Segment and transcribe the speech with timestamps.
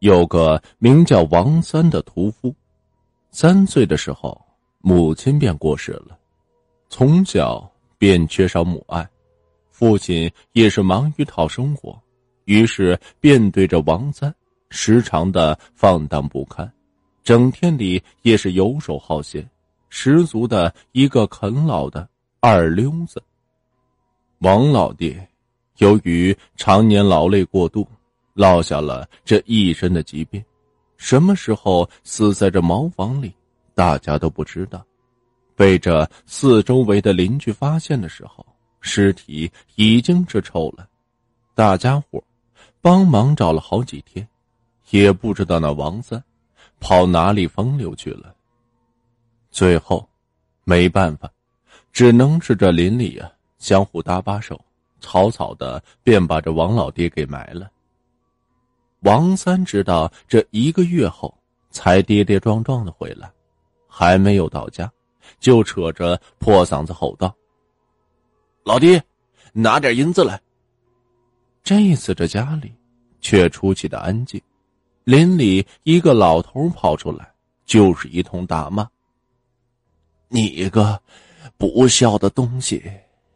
[0.00, 2.54] 有个名叫王三的屠夫，
[3.30, 4.40] 三岁的时候
[4.80, 6.16] 母亲便过世了，
[6.88, 9.08] 从小便缺少母爱，
[9.70, 12.00] 父亲也是忙于讨生活，
[12.44, 14.32] 于是便对着王三
[14.70, 16.70] 时常的放荡不堪，
[17.24, 19.44] 整天里也是游手好闲，
[19.88, 22.08] 十足的一个啃老的
[22.38, 23.20] 二流子。
[24.38, 25.28] 王老爹
[25.78, 27.84] 由于常年劳累过度。
[28.38, 30.40] 落下了这一身的疾病，
[30.96, 33.34] 什么时候死在这茅房里，
[33.74, 34.80] 大家都不知道。
[35.56, 38.46] 被这四周围的邻居发现的时候，
[38.80, 40.88] 尸体已经是臭了。
[41.52, 42.22] 大家伙
[42.80, 44.24] 帮忙找了好几天，
[44.90, 46.22] 也不知道那王三
[46.78, 48.32] 跑哪里风流去了。
[49.50, 50.08] 最后，
[50.62, 51.28] 没办法，
[51.90, 54.64] 只能是这邻里呀相互搭把手，
[55.00, 57.68] 草草的便把这王老爹给埋了。
[59.00, 61.32] 王三直到这一个月后，
[61.70, 63.30] 才跌跌撞撞的回来，
[63.86, 64.90] 还没有到家，
[65.38, 67.32] 就扯着破嗓子吼道
[68.64, 69.00] ：“老爹，
[69.52, 70.40] 拿点银子来！”
[71.62, 72.72] 这次这家里
[73.20, 74.40] 却出奇的安静，
[75.04, 77.32] 邻里一个老头跑出来，
[77.66, 78.88] 就是一通大骂
[80.28, 81.00] ：“你个
[81.56, 82.82] 不孝的东西，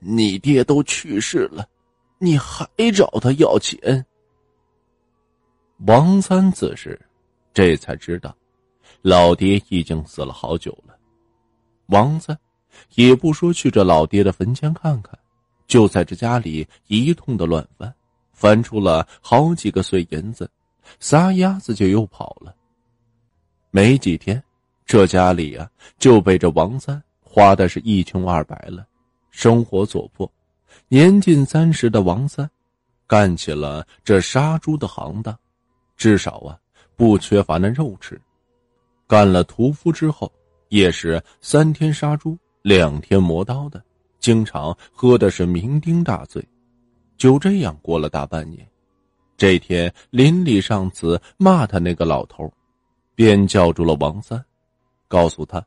[0.00, 1.64] 你爹都去世了，
[2.18, 4.04] 你还找他要钱！”
[5.78, 6.98] 王三此时，
[7.52, 8.34] 这才知道，
[9.02, 10.94] 老爹已经死了好久了。
[11.86, 12.38] 王三
[12.94, 15.18] 也不说去这老爹的坟前看看，
[15.66, 17.92] 就在这家里一通的乱翻，
[18.32, 20.48] 翻出了好几个碎银子，
[21.00, 22.54] 撒丫子就又跑了。
[23.70, 24.42] 没几天，
[24.86, 28.86] 这家里啊就被这王三花的是一穷二白了，
[29.30, 30.30] 生活所迫，
[30.88, 32.48] 年近三十的王三，
[33.06, 35.36] 干起了这杀猪的行当。
[36.04, 36.60] 至少啊，
[36.96, 38.20] 不缺乏那肉吃。
[39.06, 40.30] 干了屠夫之后，
[40.68, 43.82] 也是三天杀猪，两天磨刀的，
[44.20, 46.46] 经常喝的是酩酊大醉。
[47.16, 48.68] 就这样过了大半年。
[49.38, 52.52] 这天，邻里上次骂他那个老头，
[53.14, 54.44] 便叫住了王三，
[55.08, 55.64] 告诉他，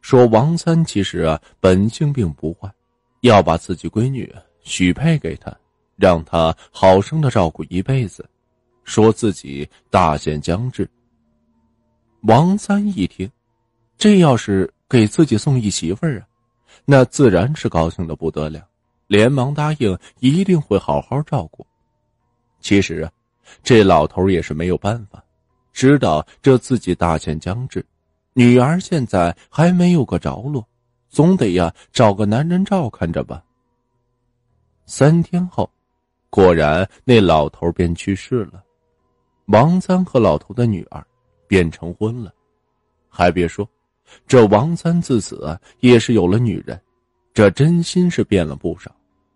[0.00, 2.72] 说王三其实啊本性并不坏，
[3.20, 5.54] 要把自己闺女许配给他，
[5.94, 8.26] 让他好生的照顾一辈子。
[8.84, 10.88] 说自己大限将至。
[12.22, 13.30] 王三一听，
[13.98, 16.26] 这要是给自己送一媳妇儿啊，
[16.84, 18.66] 那自然是高兴的不得了，
[19.06, 21.66] 连忙答应一定会好好照顾。
[22.60, 23.10] 其实啊，
[23.62, 25.22] 这老头也是没有办法，
[25.72, 27.84] 知道这自己大限将至，
[28.32, 30.66] 女儿现在还没有个着落，
[31.10, 33.44] 总得呀找个男人照看着吧。
[34.86, 35.70] 三天后，
[36.30, 38.64] 果然那老头便去世了。
[39.46, 41.06] 王三和老头的女儿
[41.46, 42.32] 便成婚了，
[43.08, 43.68] 还别说，
[44.26, 46.80] 这王三自此也是有了女人，
[47.34, 48.94] 这真心是变了不少。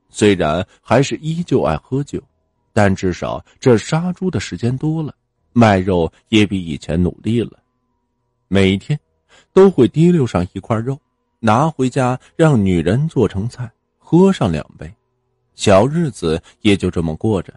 [0.08, 2.22] 虽然还是依旧爱喝酒，
[2.72, 5.14] 但至少这杀猪的时间多了，
[5.52, 7.58] 卖肉也比以前努力了。
[8.48, 8.98] 每天
[9.52, 10.98] 都会提溜上一块肉，
[11.38, 14.90] 拿回家让女人做成菜，喝上两杯，
[15.54, 17.52] 小日子也就这么过着。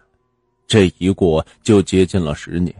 [0.72, 2.74] 这一过就接近了十年，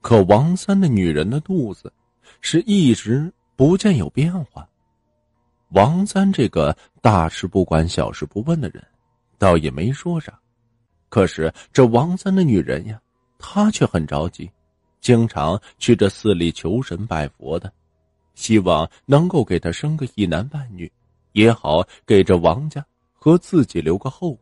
[0.00, 1.92] 可王三的女人的肚子
[2.40, 4.68] 是一直不见有变化。
[5.68, 8.84] 王三这个大事不管、小事不问的人，
[9.38, 10.36] 倒也没说啥。
[11.08, 13.00] 可是这王三的女人呀，
[13.38, 14.50] 她却很着急，
[15.00, 17.72] 经常去这寺里求神拜佛的，
[18.34, 20.90] 希望能够给他生个一男半女，
[21.34, 22.84] 也好给这王家
[23.14, 24.36] 和自己留个后。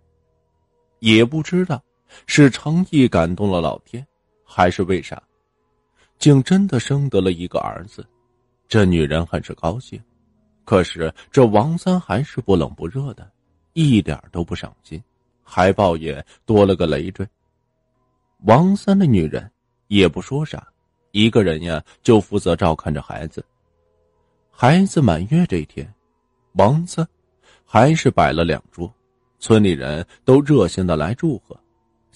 [1.01, 1.79] 也不知道。
[2.27, 4.07] 是诚意感动了老天，
[4.45, 5.23] 还是为啥？
[6.19, 8.05] 竟真的生得了一个儿子，
[8.67, 10.01] 这女人很是高兴。
[10.65, 13.31] 可是这王三还是不冷不热的，
[13.73, 15.03] 一点都不上心，
[15.43, 17.27] 还抱怨多了个累赘。
[18.45, 19.51] 王三的女人
[19.87, 20.67] 也不说啥，
[21.13, 23.45] 一个人呀就负责照看着孩子。
[24.51, 25.91] 孩子满月这一天，
[26.53, 27.07] 王三
[27.65, 28.93] 还是摆了两桌，
[29.39, 31.59] 村里人都热心的来祝贺。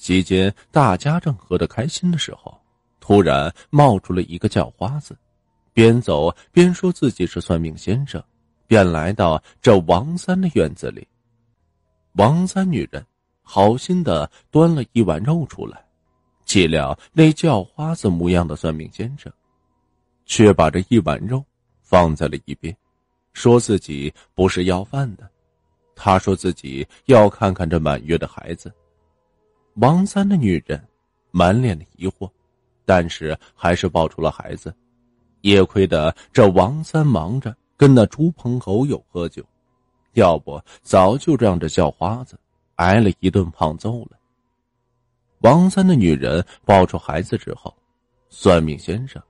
[0.02, 2.60] 席间，大家正喝得开心的时候，
[2.98, 5.16] 突然冒出了一个叫花子，
[5.72, 8.20] 边走边说自己是算命先生，
[8.66, 11.06] 便来到这王三的院子里。
[12.14, 13.06] 王三女人
[13.42, 15.80] 好心的端了一碗肉出来，
[16.46, 19.32] 岂料那叫花子模样的算命先生，
[20.26, 21.44] 却把这一碗肉
[21.80, 22.76] 放在了一边，
[23.34, 25.30] 说自己不是要饭的，
[25.94, 28.74] 他说自己要看看这满月的孩子。
[29.74, 30.82] 王三的女人
[31.30, 32.30] 满脸的疑惑，
[32.84, 34.74] 但是还是抱出了孩子。
[35.40, 39.44] 也亏得这王三忙着跟那猪朋狗友喝酒，
[40.12, 42.38] 要不早就让这叫花子
[42.76, 44.12] 挨了一顿胖揍了。
[45.40, 47.74] 王三的女人抱出孩子之后，
[48.28, 49.20] 算命先生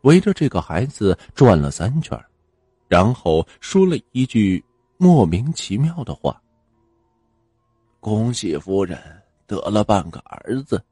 [0.00, 2.20] 围着这个孩子转了三圈，
[2.88, 4.64] 然后说了一句
[4.96, 6.42] 莫名其妙的话
[8.00, 8.98] ：“恭喜夫人
[9.52, 10.82] 得了半个儿子。”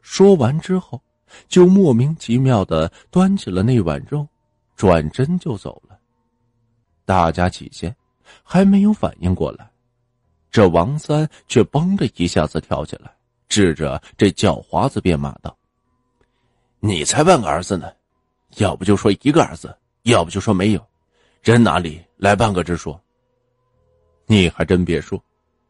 [0.00, 1.00] 说完之后。
[1.48, 4.26] 就莫名其妙的端起了那碗肉，
[4.76, 5.98] 转身就走了。
[7.04, 7.94] 大家起先
[8.44, 9.68] 还没有反应过来，
[10.52, 13.12] 这王三却嘣的一下子跳起来，
[13.48, 15.54] 指着这叫花子便骂道
[16.78, 17.92] ：“你才半个儿子呢，
[18.58, 20.86] 要不就说一个儿子，要不就说没有，
[21.42, 22.98] 人哪里来半个之说？
[24.26, 25.20] 你还真别说，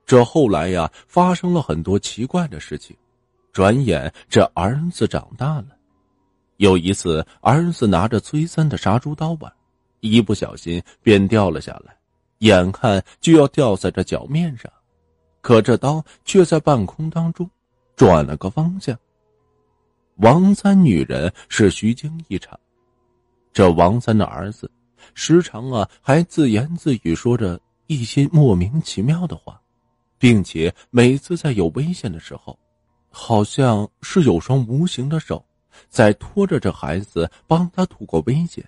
[0.07, 2.97] 这后来呀，发生了很多奇怪的事情。”
[3.53, 5.69] 转眼，这儿子长大了。
[6.59, 9.51] 有一次，儿子拿着崔三的杀猪刀吧，
[10.01, 11.97] 一不小心便掉了下来，
[12.39, 14.71] 眼看就要掉在这脚面上，
[15.41, 17.51] 可这刀却在半空当中
[17.97, 18.95] 转了个方向。
[20.17, 22.61] 王三女人是虚惊一场，
[23.55, 24.71] 这王三的儿子
[25.15, 29.59] 时常啊还自言自语说着一些莫名其妙的话，
[30.19, 32.59] 并且每次在有危险的时候。
[33.19, 35.43] 好像是有双无形的手，
[35.89, 38.63] 在拖着这孩子帮他度过危险。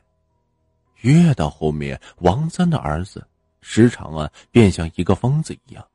[1.02, 3.22] 越到后面，王三的儿子
[3.60, 5.86] 时常啊，便像一个疯子一样，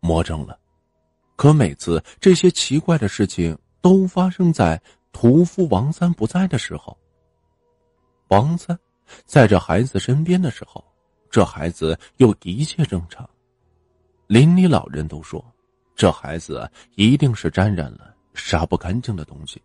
[0.00, 0.58] 魔怔了。
[1.36, 4.80] 可每次这些奇怪的事情都发生在
[5.12, 6.98] 屠夫王三不在的时候。
[8.26, 8.76] 王三
[9.24, 10.84] 在这孩子身边的时候，
[11.30, 13.28] 这孩子又一切正常。
[14.30, 15.44] 邻里老人都说。
[15.96, 19.60] 这孩子一定是沾染了杀不干净的东西。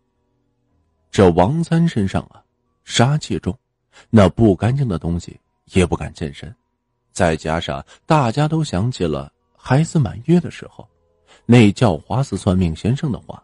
[1.12, 2.44] 这王三身上啊，
[2.84, 3.56] 杀气重，
[4.10, 6.54] 那不干净的东西也不敢现身。
[7.12, 10.90] 再加上大家都想起了孩子满月的时候，
[11.46, 13.42] 那叫花子算命先生的话，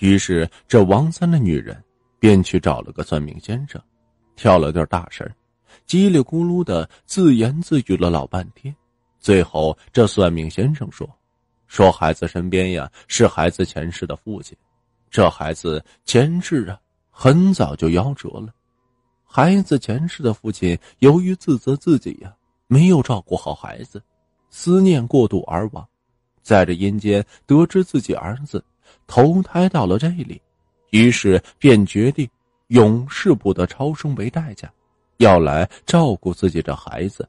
[0.00, 1.82] 于是这王三的女人
[2.18, 3.82] 便去找了个算命先生，
[4.36, 5.26] 跳了段大神，
[5.88, 8.76] 叽里咕噜的自言自语了老半天。
[9.20, 11.08] 最后，这算命先生说。
[11.66, 14.56] 说孩子身边呀是孩子前世的父亲，
[15.08, 16.80] 这孩子前世啊
[17.10, 18.48] 很早就夭折了。
[19.24, 22.34] 孩子前世的父亲由于自责自己呀
[22.66, 24.02] 没有照顾好孩子，
[24.48, 25.86] 思念过度而亡，
[26.42, 28.64] 在这阴间得知自己儿子
[29.06, 30.42] 投胎到了这里，
[30.90, 32.28] 于是便决定
[32.68, 34.68] 永世不得超生为代价，
[35.18, 37.28] 要来照顾自己的孩子。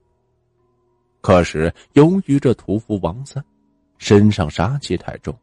[1.22, 3.42] 可是由于这屠夫王三。
[3.98, 5.38] 身上杀气太重，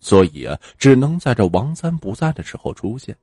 [0.00, 3.14] 所以啊，只能在这王三不在的时候出现，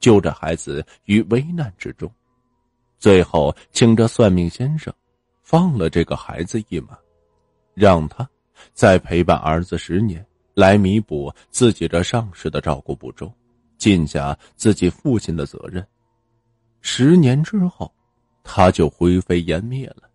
[0.00, 2.10] 救这孩子于危难之中。
[2.98, 4.92] 最后，请这算命先生
[5.42, 6.98] 放了这个孩子一马，
[7.72, 8.28] 让他
[8.74, 13.32] 再陪伴儿子十年，来弥补自己这上世的照顾不周，
[13.78, 15.86] 尽下自己父亲的责任。
[16.80, 17.94] 十年之后，
[18.42, 20.10] 他就灰飞烟灭了。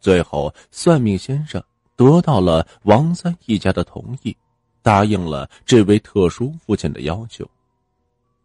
[0.00, 1.62] 最后，算命先生。
[1.96, 4.34] 得到了王三一家的同意，
[4.80, 7.46] 答应了这位特殊父亲的要求。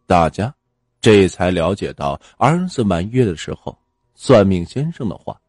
[0.06, 0.54] 大家
[1.00, 3.74] 这才了解到儿子满月的时候，
[4.14, 5.40] 算命先生的话，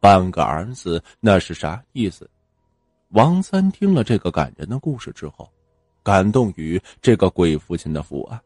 [0.00, 2.28] 半个儿子那是啥意思？
[3.10, 5.48] 王三听了这个感人的故事之后，
[6.02, 8.40] 感动于这个鬼父亲的父爱，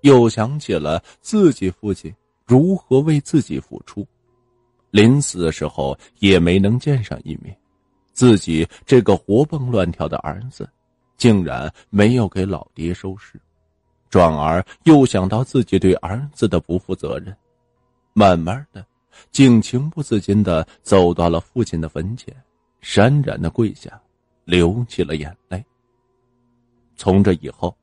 [0.00, 2.10] 又想起了自己父亲
[2.46, 4.06] 如何为自己付出，
[4.94, 7.52] 临死的时候也没能见上一面。
[8.12, 10.70] 自己这个活蹦乱跳的儿子，
[11.16, 13.40] 竟然没有给老爹收尸，
[14.08, 17.36] 转而又想到自己对儿子的不负责任，
[18.12, 18.86] 慢慢的，
[19.32, 22.32] 竟情不自禁的走到了父亲的坟前，
[22.80, 24.00] 潸然的跪下，
[24.44, 25.60] 流起了眼泪。
[26.94, 27.76] 从这以后，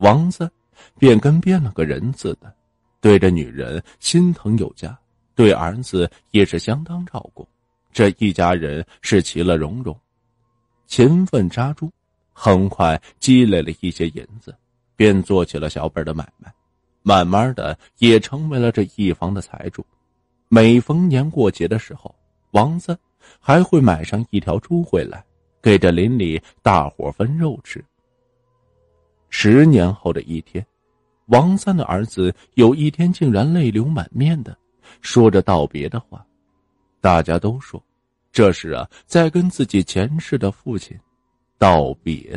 [0.00, 0.50] 王三
[0.98, 2.54] 便跟变了个人似的，
[3.00, 4.94] 对着女人心疼有加，
[5.34, 7.46] 对儿子也是相当照顾。
[7.92, 9.94] 这一家人是其乐融融，
[10.86, 11.90] 勤奋扎猪，
[12.32, 14.54] 很快积累了一些银子，
[14.96, 16.50] 便做起了小本的买卖，
[17.02, 19.84] 慢慢的也成为了这一房的财主。
[20.48, 22.14] 每逢年过节的时候，
[22.52, 22.98] 王三
[23.38, 25.24] 还会买上一条猪回来，
[25.60, 27.84] 给这邻里大伙分肉吃。
[29.28, 30.64] 十年后的一天，
[31.26, 34.56] 王三的儿子有一天竟然泪流满面的
[35.00, 36.24] 说着道别的话。
[37.00, 37.82] 大家都说，
[38.30, 40.96] 这是啊，在跟自己前世的父亲
[41.58, 42.30] 道别。